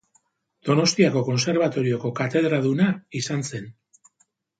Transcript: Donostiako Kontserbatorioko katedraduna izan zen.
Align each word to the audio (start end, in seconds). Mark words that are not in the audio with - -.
Donostiako 0.69 1.21
Kontserbatorioko 1.27 2.11
katedraduna 2.21 2.87
izan 3.21 3.45
zen. 3.53 3.69